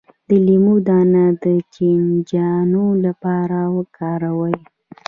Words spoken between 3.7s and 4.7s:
وکاروئ